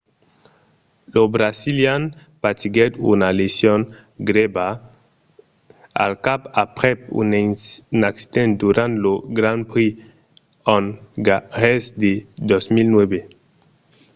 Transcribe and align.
lo 1.13 1.21
brasilian 1.35 2.03
patiguèt 2.43 2.93
una 3.11 3.29
lesion 3.41 3.81
grèva 4.29 4.67
al 6.03 6.13
cap 6.25 6.41
aprèp 6.65 6.99
un 7.21 7.29
accident 8.11 8.51
durant 8.63 8.93
lo 9.03 9.13
grand 9.37 9.61
prix 9.71 9.91
ongarés 10.77 11.83
de 12.01 12.11
2009 12.49 13.19